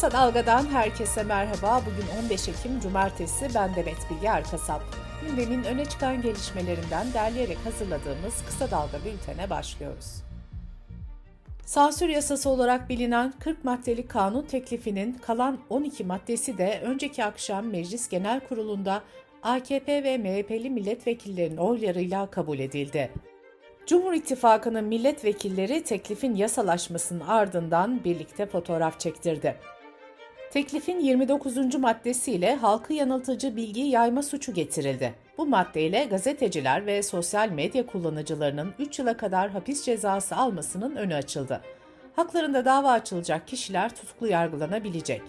[0.00, 1.82] Kısa Dalga'dan herkese merhaba.
[1.86, 3.48] Bugün 15 Ekim Cumartesi.
[3.54, 4.82] Ben Demet Bilge Erkasap.
[5.26, 10.22] Gündemin öne çıkan gelişmelerinden derleyerek hazırladığımız Kısa Dalga bültene başlıyoruz.
[11.64, 18.08] Sansür yasası olarak bilinen 40 maddelik kanun teklifinin kalan 12 maddesi de önceki akşam Meclis
[18.08, 19.02] Genel Kurulu'nda
[19.42, 23.10] AKP ve MHP'li milletvekillerinin oylarıyla kabul edildi.
[23.86, 29.56] Cumhur İttifakı'nın milletvekilleri teklifin yasalaşmasının ardından birlikte fotoğraf çektirdi.
[30.50, 31.74] Teklifin 29.
[31.74, 35.14] maddesiyle halkı yanıltıcı bilgi yayma suçu getirildi.
[35.38, 41.60] Bu maddeyle gazeteciler ve sosyal medya kullanıcılarının 3 yıla kadar hapis cezası almasının önü açıldı.
[42.16, 45.22] Haklarında dava açılacak kişiler tutuklu yargılanabilecek.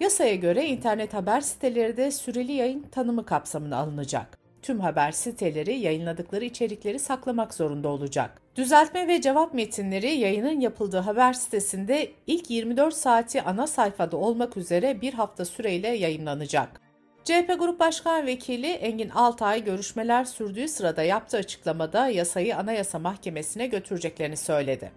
[0.00, 6.44] Yasaya göre internet haber siteleri de süreli yayın tanımı kapsamına alınacak tüm haber siteleri yayınladıkları
[6.44, 8.45] içerikleri saklamak zorunda olacak.
[8.56, 15.00] Düzeltme ve cevap metinleri yayının yapıldığı haber sitesinde ilk 24 saati ana sayfada olmak üzere
[15.00, 16.80] bir hafta süreyle yayınlanacak.
[17.24, 24.36] CHP Grup Başkan Vekili Engin Altay görüşmeler sürdüğü sırada yaptığı açıklamada yasayı Anayasa Mahkemesi'ne götüreceklerini
[24.36, 24.92] söyledi.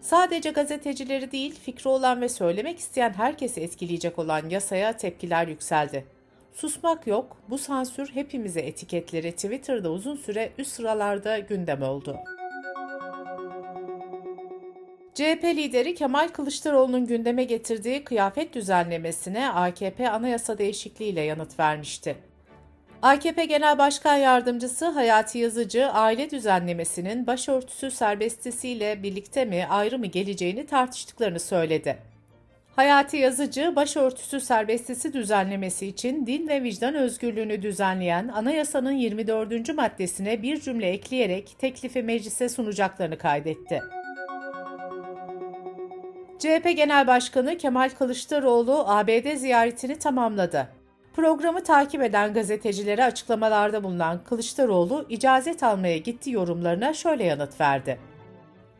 [0.00, 6.06] Sadece gazetecileri değil, fikri olan ve söylemek isteyen herkesi etkileyecek olan yasaya tepkiler yükseldi.
[6.52, 12.16] Susmak yok, bu sansür hepimize etiketleri Twitter'da uzun süre üst sıralarda gündem oldu.
[15.16, 22.16] CHP lideri Kemal Kılıçdaroğlu'nun gündeme getirdiği kıyafet düzenlemesine AKP anayasa değişikliğiyle yanıt vermişti.
[23.02, 30.66] AKP Genel Başkan Yardımcısı Hayati Yazıcı, aile düzenlemesinin başörtüsü serbestisiyle birlikte mi ayrı mı geleceğini
[30.66, 31.98] tartıştıklarını söyledi.
[32.76, 39.74] Hayati Yazıcı, başörtüsü serbestisi düzenlemesi için din ve vicdan özgürlüğünü düzenleyen anayasanın 24.
[39.74, 43.82] maddesine bir cümle ekleyerek teklifi meclise sunacaklarını kaydetti.
[46.38, 50.68] CHP Genel Başkanı Kemal Kılıçdaroğlu ABD ziyaretini tamamladı.
[51.14, 57.98] Programı takip eden gazetecilere açıklamalarda bulunan Kılıçdaroğlu, icazet almaya gitti yorumlarına şöyle yanıt verdi.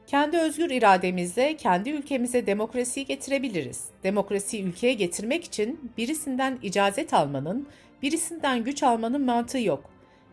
[0.07, 3.85] Kendi özgür irademizle kendi ülkemize demokrasiyi getirebiliriz.
[4.03, 7.69] Demokrasiyi ülkeye getirmek için birisinden icazet almanın,
[8.03, 9.91] birisinden güç almanın mantığı yok.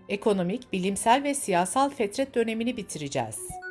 [0.09, 3.62] Ekonomik, bilimsel ve siyasal fetret dönemini bitireceğiz.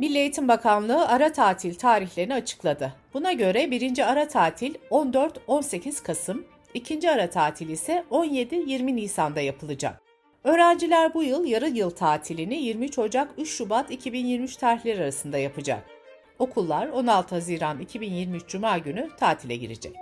[0.00, 2.92] Milli Eğitim Bakanlığı ara tatil tarihlerini açıkladı.
[3.14, 6.44] Buna göre birinci ara tatil 14-18 Kasım,
[6.74, 10.02] ikinci ara tatil ise 17-20 Nisan'da yapılacak.
[10.44, 15.84] Öğrenciler bu yıl yarı yıl tatilini 23 Ocak-3 Şubat 2023 tarihleri arasında yapacak.
[16.38, 19.96] Okullar 16 Haziran 2023 Cuma günü tatile girecek.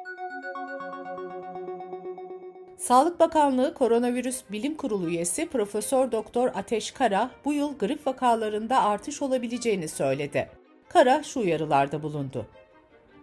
[2.89, 9.23] Sağlık Bakanlığı Koronavirüs Bilim Kurulu üyesi Profesör Doktor Ateş Kara bu yıl grip vakalarında artış
[9.23, 10.51] olabileceğini söyledi.
[10.89, 12.47] Kara şu uyarılarda bulundu.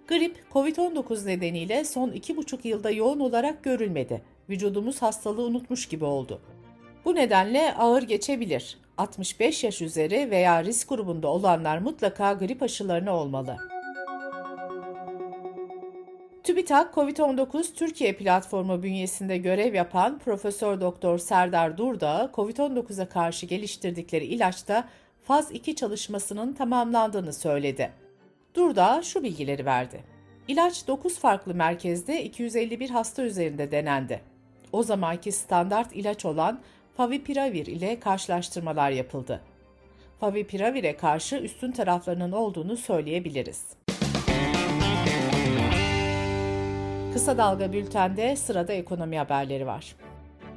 [0.08, 4.22] Grip, COVID-19 nedeniyle son 2,5 yılda yoğun olarak görülmedi.
[4.50, 6.42] Vücudumuz hastalığı unutmuş gibi oldu.
[7.06, 8.78] Bu nedenle ağır geçebilir.
[8.98, 13.58] 65 yaş üzeri veya risk grubunda olanlar mutlaka grip aşılarını olmalı.
[16.66, 24.88] TÜBİTAK COVID-19 Türkiye platformu bünyesinde görev yapan Profesör Doktor Serdar Durdağ, COVID-19'a karşı geliştirdikleri ilaçta
[25.24, 27.92] faz 2 çalışmasının tamamlandığını söyledi.
[28.56, 30.04] Durdağ şu bilgileri verdi.
[30.48, 34.22] İlaç 9 farklı merkezde 251 hasta üzerinde denendi.
[34.72, 36.60] O zamanki standart ilaç olan
[36.98, 39.42] favipiravir ile karşılaştırmalar yapıldı.
[40.20, 43.85] Favipiravir'e karşı üstün taraflarının olduğunu söyleyebiliriz.
[47.16, 49.96] Kısa Dalga Bülten'de sırada ekonomi haberleri var.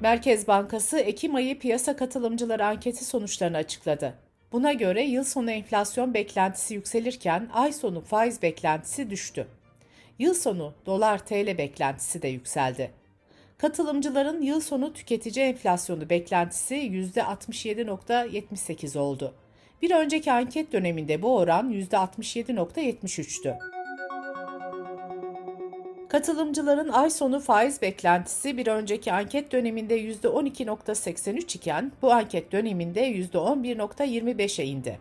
[0.01, 4.15] Merkez Bankası Ekim ayı piyasa katılımcıları anketi sonuçlarını açıkladı.
[4.53, 9.47] Buna göre yıl sonu enflasyon beklentisi yükselirken ay sonu faiz beklentisi düştü.
[10.19, 12.91] Yıl sonu dolar TL beklentisi de yükseldi.
[13.59, 19.35] Katılımcıların yıl sonu tüketici enflasyonu beklentisi %67.78 oldu.
[19.83, 23.78] Bir önceki anket döneminde bu oran %67.73'tü.
[26.09, 34.65] Katılımcıların ay sonu faiz beklentisi bir önceki anket döneminde %12.83 iken bu anket döneminde %11.25'e
[34.65, 34.99] indi.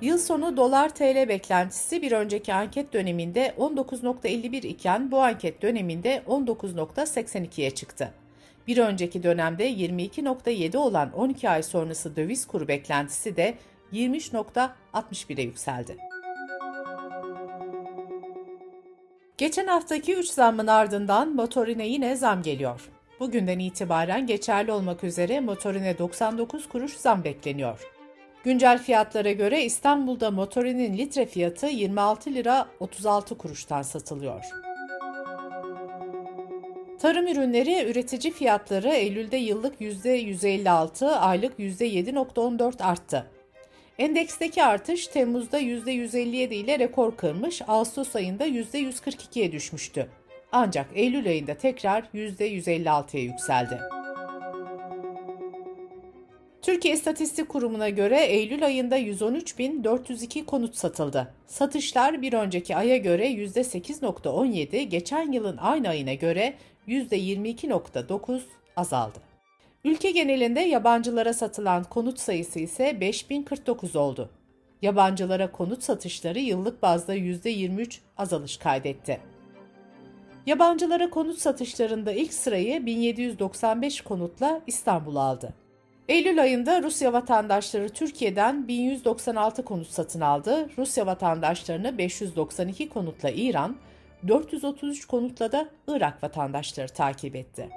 [0.00, 7.70] Yıl sonu dolar TL beklentisi bir önceki anket döneminde 19.51 iken bu anket döneminde 19.82'ye
[7.70, 8.12] çıktı.
[8.66, 13.54] Bir önceki dönemde 22.7 olan 12 ay sonrası döviz kuru beklentisi de
[13.92, 16.11] 20.61'e yükseldi.
[19.42, 22.90] Geçen haftaki 3 zammın ardından motorine yine zam geliyor.
[23.20, 27.80] Bugünden itibaren geçerli olmak üzere motorine 99 kuruş zam bekleniyor.
[28.44, 34.44] Güncel fiyatlara göre İstanbul'da motorinin litre fiyatı 26 lira 36 kuruştan satılıyor.
[37.00, 43.26] Tarım ürünleri üretici fiyatları Eylül'de yıllık %156, aylık %7.14 arttı.
[43.98, 50.08] Endeksteki artış Temmuz'da %157 ile rekor kırmış, Ağustos ayında %142'ye düşmüştü.
[50.52, 53.78] Ancak Eylül ayında tekrar %156'ya yükseldi.
[56.62, 61.34] Türkiye İstatistik Kurumu'na göre Eylül ayında 113.402 konut satıldı.
[61.46, 66.54] Satışlar bir önceki aya göre %8.17, geçen yılın aynı ayına göre
[66.88, 68.40] %22.9
[68.76, 69.31] azaldı.
[69.84, 74.30] Ülke genelinde yabancılara satılan konut sayısı ise 5049 oldu.
[74.82, 79.20] Yabancılara konut satışları yıllık bazda %23 azalış kaydetti.
[80.46, 85.54] Yabancılara konut satışlarında ilk sırayı 1795 konutla İstanbul aldı.
[86.08, 90.68] Eylül ayında Rusya vatandaşları Türkiye'den 1196 konut satın aldı.
[90.78, 93.76] Rusya vatandaşlarını 592 konutla İran,
[94.28, 97.68] 433 konutla da Irak vatandaşları takip etti.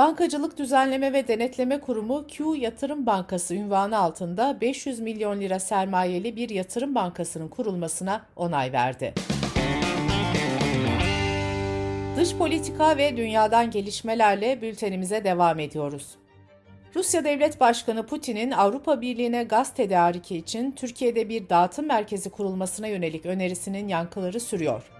[0.00, 6.50] Bankacılık Düzenleme ve Denetleme Kurumu Q Yatırım Bankası ünvanı altında 500 milyon lira sermayeli bir
[6.50, 9.14] yatırım bankasının kurulmasına onay verdi.
[12.16, 16.16] Dış politika ve dünyadan gelişmelerle bültenimize devam ediyoruz.
[16.96, 23.26] Rusya Devlet Başkanı Putin'in Avrupa Birliği'ne gaz tedariki için Türkiye'de bir dağıtım merkezi kurulmasına yönelik
[23.26, 24.99] önerisinin yankıları sürüyor.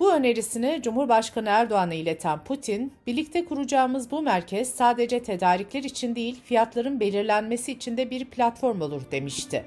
[0.00, 7.00] Bu önerisini Cumhurbaşkanı Erdoğan'a ileten Putin, birlikte kuracağımız bu merkez sadece tedarikler için değil, fiyatların
[7.00, 9.64] belirlenmesi için de bir platform olur demişti.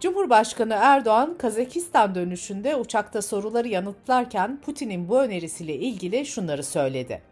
[0.00, 7.22] Cumhurbaşkanı Erdoğan, Kazakistan dönüşünde uçakta soruları yanıtlarken Putin'in bu önerisiyle ilgili şunları söyledi.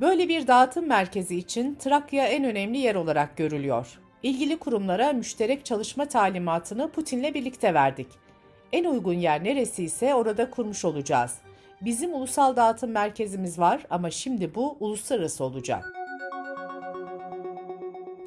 [0.00, 3.98] Böyle bir dağıtım merkezi için Trakya en önemli yer olarak görülüyor.
[4.22, 8.08] İlgili kurumlara müşterek çalışma talimatını Putin'le birlikte verdik.
[8.72, 11.38] En uygun yer neresi ise orada kurmuş olacağız.
[11.80, 15.94] Bizim ulusal dağıtım merkezimiz var ama şimdi bu uluslararası olacak.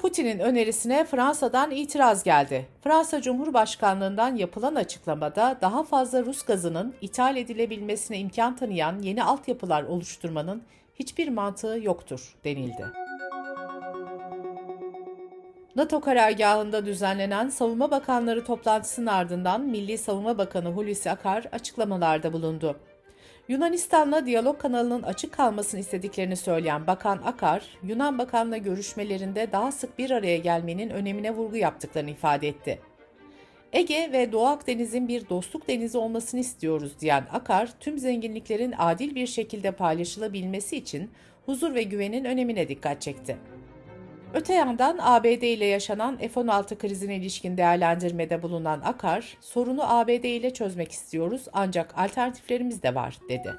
[0.00, 2.66] Putin'in önerisine Fransa'dan itiraz geldi.
[2.84, 10.62] Fransa Cumhurbaşkanlığından yapılan açıklamada daha fazla Rus gazının ithal edilebilmesine imkan tanıyan yeni altyapılar oluşturmanın
[10.94, 13.01] hiçbir mantığı yoktur denildi.
[15.76, 22.80] NATO karargahında düzenlenen Savunma Bakanları toplantısının ardından Milli Savunma Bakanı Hulusi Akar açıklamalarda bulundu.
[23.48, 30.10] Yunanistan'la diyalog kanalının açık kalmasını istediklerini söyleyen Bakan Akar, Yunan Bakan'la görüşmelerinde daha sık bir
[30.10, 32.80] araya gelmenin önemine vurgu yaptıklarını ifade etti.
[33.72, 39.26] Ege ve Doğu Akdeniz'in bir dostluk denizi olmasını istiyoruz diyen Akar, tüm zenginliklerin adil bir
[39.26, 41.10] şekilde paylaşılabilmesi için
[41.46, 43.38] huzur ve güvenin önemine dikkat çekti.
[44.34, 50.92] Öte yandan ABD ile yaşanan F-16 krizine ilişkin değerlendirmede bulunan Akar, sorunu ABD ile çözmek
[50.92, 53.54] istiyoruz ancak alternatiflerimiz de var, dedi.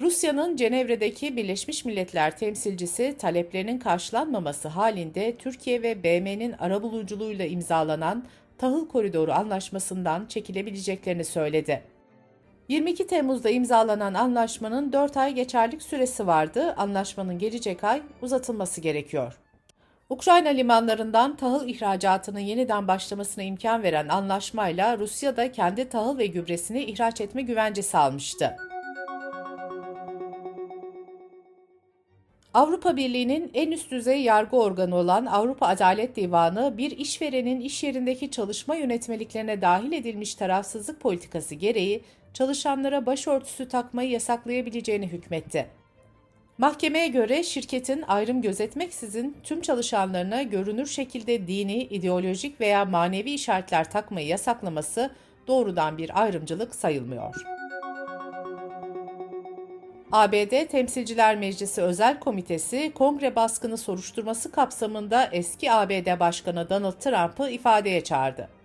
[0.00, 8.24] Rusya'nın Cenevre'deki Birleşmiş Milletler temsilcisi taleplerinin karşılanmaması halinde Türkiye ve BM'nin arabuluculuğuyla imzalanan
[8.58, 11.82] Tahıl Koridoru Anlaşması'ndan çekilebileceklerini söyledi.
[12.68, 16.74] 22 Temmuz'da imzalanan anlaşmanın 4 ay geçerlik süresi vardı.
[16.76, 19.38] Anlaşmanın gelecek ay uzatılması gerekiyor.
[20.10, 26.84] Ukrayna limanlarından tahıl ihracatının yeniden başlamasına imkan veren anlaşmayla Rusya da kendi tahıl ve gübresini
[26.84, 28.56] ihraç etme güvencesi almıştı.
[32.54, 38.30] Avrupa Birliği'nin en üst düzey yargı organı olan Avrupa Adalet Divanı, bir işverenin iş yerindeki
[38.30, 42.02] çalışma yönetmeliklerine dahil edilmiş tarafsızlık politikası gereği
[42.34, 45.66] çalışanlara başörtüsü takmayı yasaklayabileceğini hükmetti.
[46.58, 54.26] Mahkemeye göre şirketin ayrım gözetmeksizin tüm çalışanlarına görünür şekilde dini, ideolojik veya manevi işaretler takmayı
[54.26, 55.10] yasaklaması
[55.46, 57.34] doğrudan bir ayrımcılık sayılmıyor.
[60.12, 68.04] ABD Temsilciler Meclisi Özel Komitesi, Kongre baskını soruşturması kapsamında eski ABD Başkanı Donald Trump'ı ifadeye
[68.04, 68.57] çağırdı.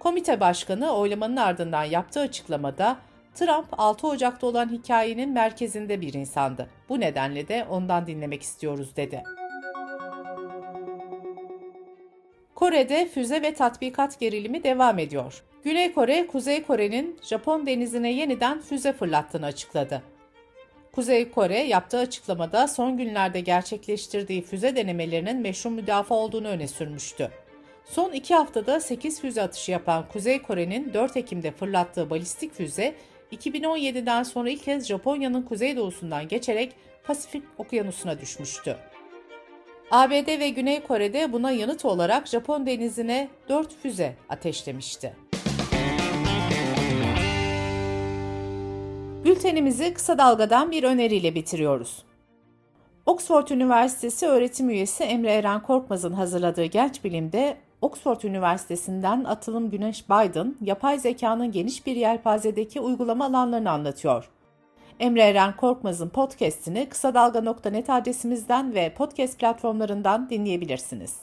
[0.00, 2.96] Komite başkanı oylamanın ardından yaptığı açıklamada
[3.34, 6.70] Trump 6 Ocak'ta olan hikayenin merkezinde bir insandı.
[6.88, 9.22] Bu nedenle de ondan dinlemek istiyoruz dedi.
[12.54, 15.42] Kore'de füze ve tatbikat gerilimi devam ediyor.
[15.64, 20.02] Güney Kore, Kuzey Kore'nin Japon denizine yeniden füze fırlattığını açıkladı.
[20.92, 27.30] Kuzey Kore yaptığı açıklamada son günlerde gerçekleştirdiği füze denemelerinin meşru müdafaa olduğunu öne sürmüştü.
[27.90, 32.94] Son iki haftada 8 füze atışı yapan Kuzey Kore'nin 4 Ekim'de fırlattığı balistik füze,
[33.32, 36.72] 2017'den sonra ilk kez Japonya'nın kuzeydoğusundan geçerek
[37.04, 38.76] Pasifik Okyanusu'na düşmüştü.
[39.90, 45.16] ABD ve Güney Kore'de buna yanıt olarak Japon denizine 4 füze ateşlemişti.
[49.24, 52.04] Bültenimizi kısa dalgadan bir öneriyle bitiriyoruz.
[53.06, 60.56] Oxford Üniversitesi öğretim üyesi Emre Eren Korkmaz'ın hazırladığı Genç Bilim'de Oxford Üniversitesi'nden Atılım Güneş Biden,
[60.60, 64.30] yapay zekanın geniş bir yelpazedeki uygulama alanlarını anlatıyor.
[65.00, 71.16] Emre Eren Korkmaz'ın podcast'ini kısa dalga.net adresimizden ve podcast platformlarından dinleyebilirsiniz.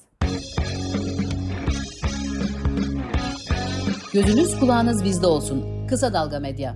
[4.13, 5.87] Gözünüz kulağınız bizde olsun.
[5.87, 6.75] Kısa Dalga Medya.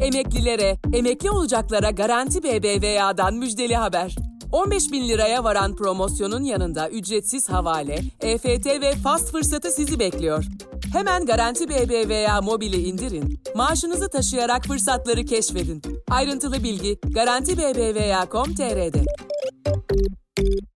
[0.00, 4.27] Emeklilere, emekli olacaklara Garanti BBVA'dan müjdeli haber.
[4.52, 10.44] 15 bin liraya varan promosyonun yanında ücretsiz havale, EFT ve fast fırsatı sizi bekliyor.
[10.92, 15.82] Hemen Garanti BBVA mobili indirin, maaşınızı taşıyarak fırsatları keşfedin.
[16.10, 19.04] Ayrıntılı bilgi Garanti BBVA.com.tr'de.